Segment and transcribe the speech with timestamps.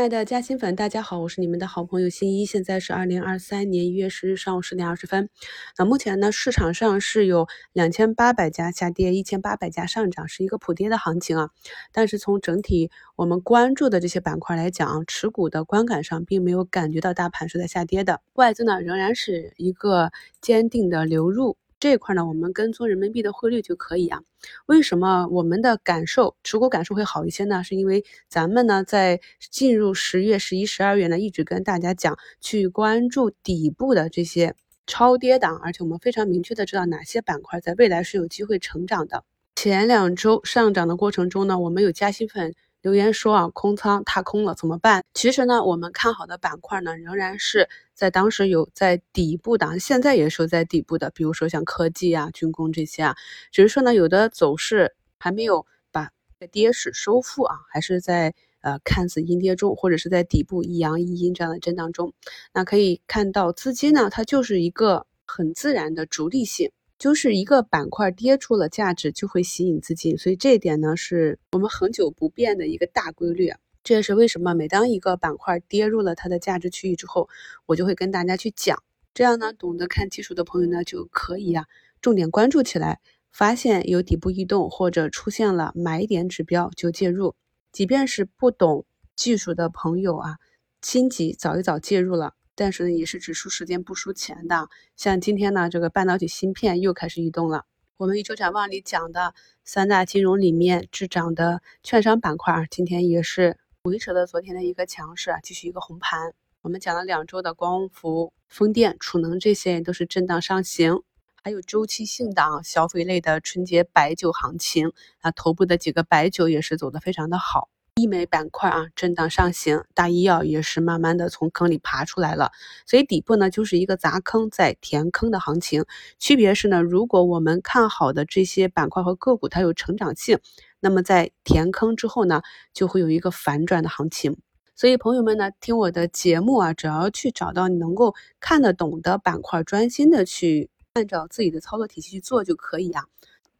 [0.00, 2.46] 亲爱的嘉兴粉，大家好，我是你们的好朋友新一。
[2.46, 5.28] 现在是二零二三年一月十日上午十点二十分。
[5.76, 11.50] 那目前呢，市场上是有两千八百家下跌，一千八百家上涨，是一个普跌的行情啊。
[11.92, 21.58] 但是从整体我们关注的这些板块来讲，持股的观感上并没有感觉到大盘是在下跌的，外资呢仍然是一个坚定的流入。
[21.80, 24.20] 这一块呢，我们跟踪人民币的汇率就可以啊。
[24.66, 27.64] 为什么我们的感受持股感受会好一些呢？
[27.64, 29.18] 是因为咱们呢在
[29.50, 34.54] 进入十月、十一、十二月呢，一直跟大家讲去关注底部的这些
[34.86, 39.24] 超跌档，而且我们非常明确的知道哪些板块在未来是有机会成长的。
[39.56, 42.54] 前两周上涨的过程中呢，我们有加息粉。
[42.82, 45.04] 留言说啊，空仓踏空了怎么办？
[45.12, 51.10] 其实呢，我们看好的板块呢，仍然是在当时有在底部的，现在也是在底部的。
[51.10, 53.16] 比如说像科技啊、军工这些啊，
[53.52, 56.10] 只是说呢，有的走势还没有把
[56.50, 62.14] 跌势收复啊，还是在呃看似阴跌中，或者是在底部一阳一阴这样的震荡中。
[62.54, 66.70] 那可以看到资金呢，它就是一个很自然的逐利性。
[67.00, 73.50] 就是一个板块跌出了价值，就会吸引资金，所以这一点呢，是我们恒久不变的一个大规律。
[73.82, 77.30] 这也是为什么每当一个板块跌入了它的价值区域之后，
[77.64, 78.82] 我就会跟大家去讲。
[79.14, 81.64] 这样呢，懂得看技术的朋友呢，就可以啊，
[82.02, 83.00] 重点关注起来，
[83.32, 87.34] 发现有底部异动或者出现了买点指标就介入。
[87.72, 88.84] 即便是不懂
[89.16, 90.36] 技术的朋友啊，
[90.82, 92.34] 心急早一早介入了。
[92.54, 94.68] 但是呢，也是只输时间不输钱的。
[94.96, 97.64] 像今天呢，这个半导体芯片又开始异动了。
[97.96, 99.34] 我们一周展望里讲的
[99.64, 106.32] 三大金融里面滞涨的券商板块，今天也是维持了昨天的一个强势，继续一个红盘。
[106.62, 111.02] 我们讲了两周的光伏、风电、储能这些都是震荡上行，
[111.42, 117.68] 还有周期性的消费类的春节白酒行情啊，头部的几个白酒也是走的非常的好。
[118.00, 122.50] 医美板块啊，震荡上行，大医药也是慢慢的从坑里爬出来了，
[122.86, 125.84] 所以底部呢就是一个砸坑在填坑的行情。
[126.18, 130.38] 区别是呢，如果我们看好的这些板块和个股它有成长性，
[130.80, 132.40] 那么在填坑之后呢，
[132.72, 134.38] 就会有一个反转的行情。
[134.74, 143.04] 所以朋友们呢，听我的节目啊，只要去找到你能够看得懂的板块，专心的去按照自己的操作体系去做就可以啊。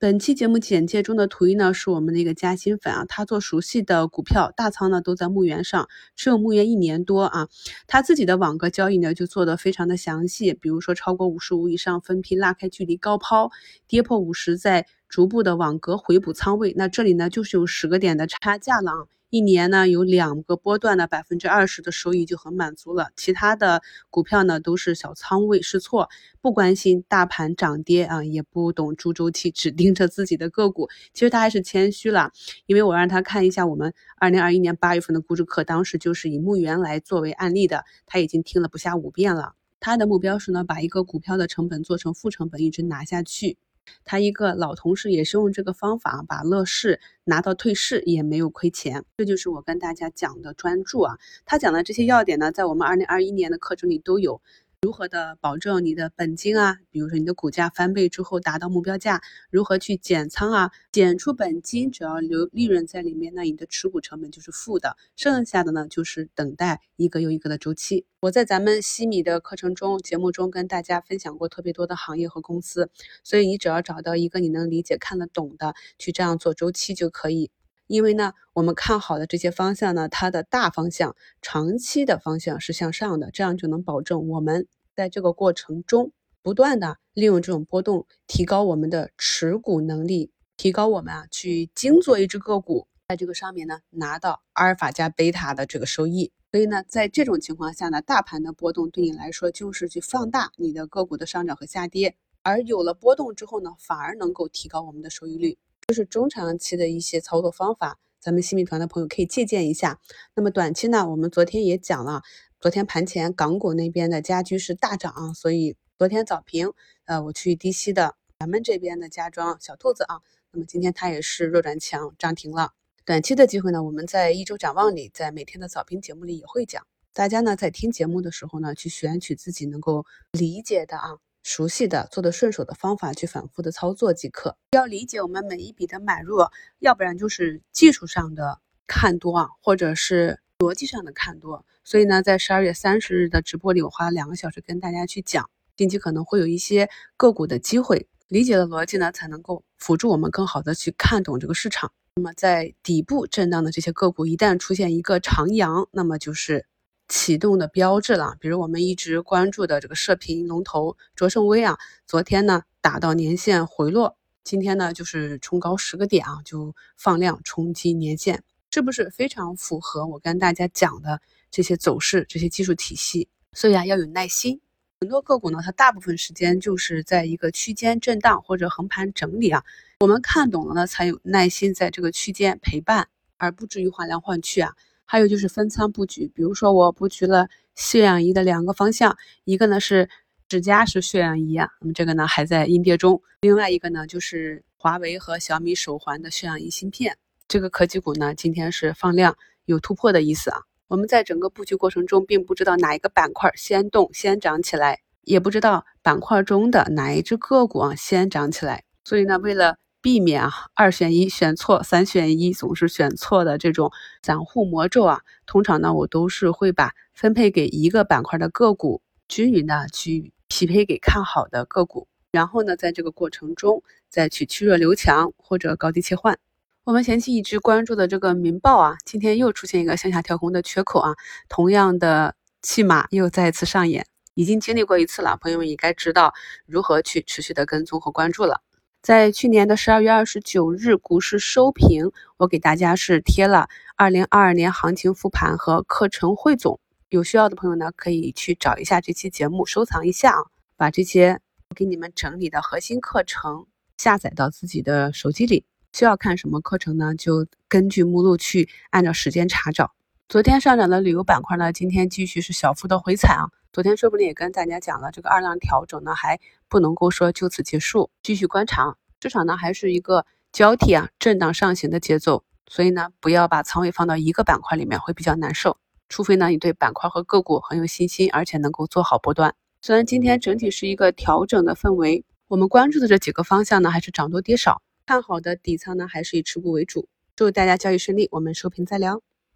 [0.00, 7.48] 本期节目简介中的图一呢，是我们的一个嘉兴粉啊，他做熟悉的股票大仓呢都在牧原上，持有牧原一年多啊，
[7.88, 13.50] 他自己的网格交易呢就做的非常的详细，比如说超过五十五以上分批拉开距离高抛，
[13.88, 19.17] 跌破五十再逐步的网格回补仓位，那这里呢就是有十个点的差价了啊。
[19.30, 26.08] 一年呢有两个波段的百分之二十的收益就很满足了，其他的股票呢都是小仓位试错，
[26.40, 30.88] 不关心大盘涨跌啊，也不懂猪周期，只盯着自己的个股。
[31.12, 32.32] 其实他还是谦虚了，
[32.64, 39.52] 因为我让他看一下我们二零二一年八月份的估值课，当时就是以牧原来作为案例的，他已经听了不下五遍了。
[39.78, 43.58] 他的目标是呢，把一个股票的成本做成负成本，一直拿下去。
[44.04, 51.18] 他一个老同事也是用这个方法把乐视拿到退市也没有亏钱，这就是我跟大家讲的专注啊。
[51.44, 54.40] 他讲的这些要点呢，在我们二零二一年的课程里都有。
[54.80, 56.78] 如何的保证你的本金啊？
[56.92, 60.70] 比如说你的股价翻倍之后达到目标价，如何去减仓啊？
[60.92, 68.06] 减出本金，只要留利润在里面，那你的持股成本就是负的，剩下的呢就是等待一个又一个的周期。
[68.20, 72.88] 我在咱们西米的课程中、节目中跟大家分享过特别多的行业和公司，
[73.24, 77.50] 所以你只要找到一个你能理解、看得懂的，去这样做周期就可以。
[77.88, 86.12] 因为呢，我们看好的这些方向呢，它的大方向、长期的方向是向上的，这样就能保证我们在这个过程中
[86.42, 96.30] 不断的利用这种波动，提高我们的持股能力，提高我们啊去精做一只个股，在这个上面呢拿到阿尔法加贝塔的这个收益。
[96.52, 105.56] 所以呢，在这种情况下呢，大盘的波动对你来说就是去放大你的个股的上涨和下跌，而有了波动之后呢，反而能够提高我们的收益率。
[105.88, 109.98] 就是中长期的一些操作方法，咱们新米团的朋友可以借鉴一下。
[110.34, 112.20] 那么短期呢，我们昨天也讲了，
[112.60, 116.74] 昨天盘前港股那边的家居是大涨，所以昨天早评，
[117.06, 120.20] 呃，我去低吸的咱们这边的家装小兔子啊，
[120.52, 122.72] 那么今天它也是弱转强涨停了。
[123.06, 126.86] 短期的机会呢，我们在一周展望里，在每天的早评节目里也会讲。
[127.14, 131.16] 大家呢在听节目的时候呢，去选取自己能够理解的啊。
[131.42, 134.56] 熟悉的、做的顺手的方法去反复的操作即可。
[134.72, 136.38] 要理解我们每一笔的买入，
[136.78, 141.64] 要不然就是技术上的看多啊，或者是逻辑上的看多。
[141.84, 148.06] 所以呢，在十二月三十日的直播里，我花了两个小时跟大家去讲，近期可能会有一些个股的机会。
[148.28, 151.90] 理解的逻辑呢，才能够辅助我们更好的去看懂这个市场。
[152.16, 156.66] 那么在底部震荡的这些个股，一旦出现一个长阳，那么就是
[157.08, 158.36] 启动的标志了。
[158.38, 171.20] 比如我们一直关注的这个射频龙头卓胜微啊，昨天呢打到年线回落，今天呢就是冲高十个点啊，就放量冲击年线，是不是非常符合我跟大家讲的
[171.50, 173.28] 这些走势、这些技术体系？
[173.52, 174.60] 所以啊，要有耐心。
[175.00, 179.64] 很多个股呢，它大部分时间就是在一个区间震荡或者横盘整理啊。
[180.00, 184.74] 我们看懂了呢，才有耐心在这个区间陪伴，而不至于换来换去啊。
[185.10, 190.10] 还有就是分仓布局，比如说我布局了血氧仪的两个方向，一个呢是
[190.48, 197.16] 指甲式血氧仪啊，那么这个呢还在阴跌中；另外一个呢就是华为和小米手环的血氧仪芯片。
[197.48, 199.34] 这个科技股呢今天是放量
[199.64, 200.58] 有突破的意思啊。
[200.88, 208.84] 我们在整个布局过程中，并不知道哪一个板块先动先涨起来，也不知道板块中的哪一只个股啊先涨起来。
[209.04, 213.90] 所以呢，为了避免啊二选一选错、三选一总是选错的这种
[214.22, 226.38] 散户魔咒啊，通常呢，我都是会把分配给一个板块的个股均匀的去匹配给看好的个股，然后呢，在这个过程中再去去弱留强或者高低切换。
[226.84, 231.16] 我们前期一直关注的这个民报啊，今天又出现一个向下跳空的缺口啊，
[231.48, 236.32] 同样的戏码又再次上演，已经经历过一次了，朋友们也该知道
[236.64, 238.62] 如何去持续的跟踪和关注了。
[239.08, 243.66] 在去年的十二月二十九日股市收评，我给大家是贴了
[243.96, 246.78] 二零二二年行情复盘和课程汇总，
[247.08, 250.44] 有需要的朋友呢可以去找一下这期节目收藏一下啊，
[250.76, 251.40] 把这些
[251.74, 253.66] 给你们整理的核心课程
[253.96, 255.64] 下载到自己的手机里。
[255.94, 257.14] 需要看什么课程呢？
[257.14, 259.94] 就根据目录去按照时间查找。
[260.28, 263.48] 昨天上涨的旅游板块呢，今天继续是小幅的回踩啊。
[263.72, 266.38] 昨天说不定也跟大家讲了，这个二浪调整呢还
[266.68, 268.98] 不能够说就此结束，继续观察。
[269.22, 275.78] 市场呢还是一个交替啊震荡上行的节奏，所以呢不要把仓位放到一个板块里面会比较难受。
[276.10, 279.54] 除非呢你对板块和个股很有信心，而且能够做好波段。
[279.80, 284.82] 虽然今天整体是一个调整的氛围，我们关注的这几个方向呢还是涨多跌少。
[285.06, 287.08] 看好的底仓呢，还是以持股为主。
[287.34, 289.22] 祝大家交易顺利，我们收评再聊。